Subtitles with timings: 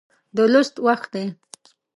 [0.35, 1.25] د لوست وخت دی